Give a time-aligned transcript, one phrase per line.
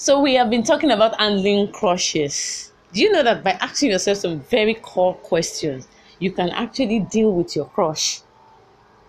[0.00, 2.72] So we have been talking about handling crushes.
[2.94, 5.86] Do you know that by asking yourself some very core questions,
[6.18, 8.22] you can actually deal with your crush?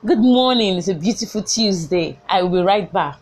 [0.06, 0.76] Good morning.
[0.76, 2.20] It's a beautiful Tuesday.
[2.28, 3.20] I will be right back.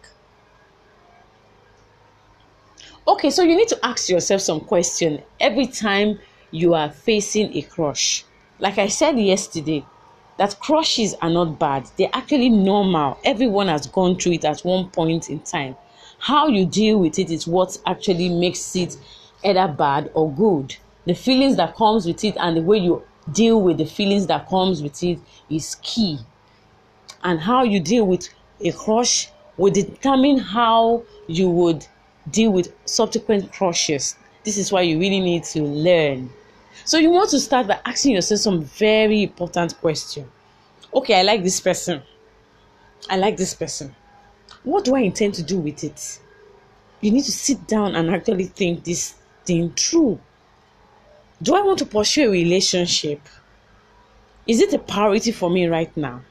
[3.08, 6.18] Okay, so you need to ask yourself some question every time
[6.50, 8.26] you are facing a crush.
[8.58, 9.86] Like I said yesterday,
[10.38, 11.88] that crushes are not bad.
[12.00, 13.20] They're actually normal.
[13.24, 15.76] Everyone has gone through it at one point in time.
[16.20, 18.98] How you deal with it is what actually makes it
[19.44, 20.76] either bad or good.
[21.06, 24.48] The feelings that comes with it and the way you deal with the feelings that
[24.50, 26.20] comes with it is key.
[27.24, 28.30] And how you deal with
[28.62, 31.86] a crush will determine how you would
[32.30, 34.16] deal with subsequent crushes.
[34.44, 36.30] This is why you really need to learn.
[36.86, 40.30] So you want to start by asking yourself some very important question.
[40.94, 42.02] Okay, I like this person.
[43.10, 43.96] I like this person.
[44.64, 46.20] What do I intend to do with it?
[47.02, 50.20] You need to sit down and actually think this thing through.
[51.42, 53.22] Do I want to pursue a relationship?
[54.46, 56.22] Is it a priority for me right now?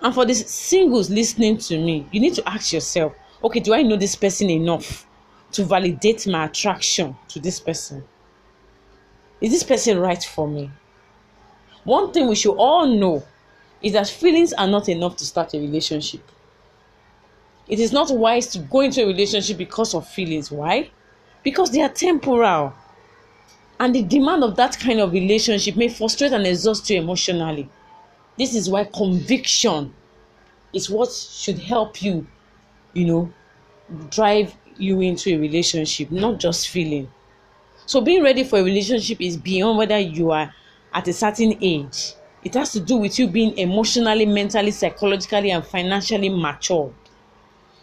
[0.00, 3.82] And for the singles listening to me, you need to ask yourself okay, do I
[3.82, 5.06] know this person enough
[5.52, 8.04] to validate my attraction to this person?
[9.40, 10.70] Is this person right for me?
[11.84, 13.22] One thing we should all know
[13.80, 16.22] is that feelings are not enough to start a relationship.
[17.68, 20.50] It is not wise to go into a relationship because of feelings.
[20.50, 20.90] Why?
[21.42, 22.74] Because they are temporal.
[23.80, 27.68] And the demand of that kind of relationship may frustrate and exhaust you emotionally.
[28.38, 29.94] This is why conviction
[30.72, 32.26] is what should help you
[32.94, 33.32] you know,
[34.10, 37.08] drive you into a relationship, not just feeling.
[37.86, 40.54] So being ready for a relationship is beyond whether you are
[40.94, 42.14] at a certain age.
[42.44, 46.92] It has to do with you being emotionally, mentally, psychologically, and financially mature.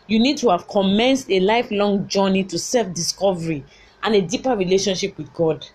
[0.08, 3.64] You need to have commenced a lifelong journey to self discovery
[4.04, 5.66] and a deeper relationship with God.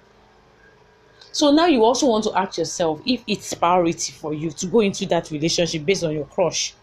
[1.33, 4.81] So now you also want to ask yourself if it's priority for you to go
[4.81, 6.75] into that relationship based on your crush.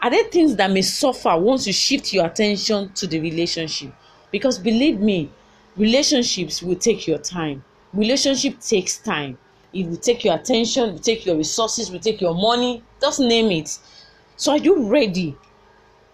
[0.00, 3.92] Are there things that may suffer once you shift your attention to the relationship?
[4.32, 5.30] Because believe me,
[5.76, 7.64] relationships will take your time.
[7.92, 9.38] Relationship takes time.
[9.72, 12.82] It will take your attention, it will take your resources, it will take your money.
[13.00, 13.78] Just name it.
[14.36, 15.36] So are you ready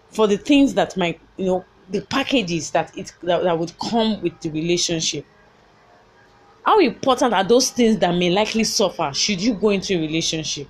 [0.09, 4.21] for the things that might, you know, the packages that it that, that would come
[4.21, 5.25] with the relationship?
[6.63, 10.67] How important are those things that may likely suffer should you go into a relationship?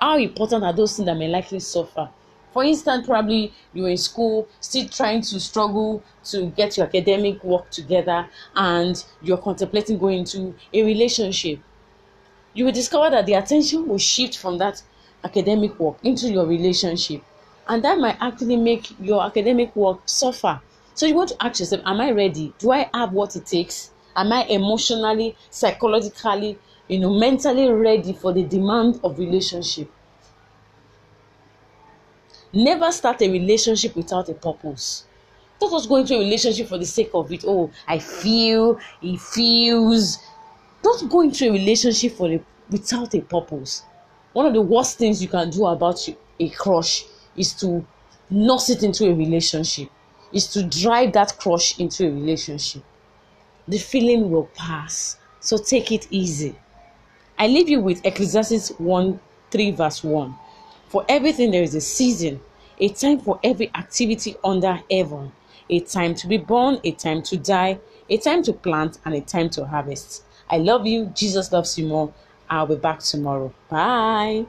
[0.00, 2.10] How important are those things that may likely suffer?
[2.52, 7.70] For instance, probably you're in school, still trying to struggle to get your academic work
[7.70, 11.60] together, and you're contemplating going into a relationship.
[12.52, 14.82] You will discover that the attention will shift from that
[15.24, 17.22] academic work into your relationship,
[17.68, 20.60] and that might actually make your academic work suffer.
[20.94, 22.54] So you want to ask yourself, Am I ready?
[22.58, 23.90] Do I have what it takes?
[24.14, 26.58] Am I emotionally, psychologically,
[26.88, 29.90] you know, mentally ready for the demand of relationship?
[32.52, 35.04] Never start a relationship without a purpose.
[35.60, 37.44] Don't just go into a relationship for the sake of it.
[37.46, 40.18] Oh, I feel, he feels.
[40.82, 43.82] Don't go into a relationship for a, without a purpose.
[44.32, 46.06] One of the worst things you can do about
[46.40, 47.04] a crush
[47.36, 47.84] is to
[48.30, 49.88] nurse it into a relationship,
[50.32, 52.82] is to drive that crush into a relationship.
[53.68, 55.18] The feeling will pass.
[55.40, 56.54] So take it easy.
[57.38, 60.34] I leave you with Ecclesiastes 1 3 verse 1.
[60.88, 62.40] For everything there is a season,
[62.78, 65.32] a time for every activity under heaven,
[65.68, 67.78] a time to be born, a time to die,
[68.08, 70.24] a time to plant, and a time to harvest.
[70.50, 71.06] I love you.
[71.14, 72.12] Jesus loves you more.
[72.50, 73.52] I'll be back tomorrow.
[73.68, 74.46] Bye.